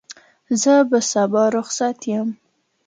زه 0.61 0.73
به 0.89 0.99
سبا 1.11 1.45
رخصت 1.57 1.97
یم. 2.11 2.27